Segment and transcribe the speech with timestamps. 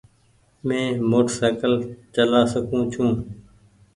[0.67, 1.73] مينٚ موٽرسئيڪل
[2.13, 3.17] چآلا سڪوُن ڇوٚنٚ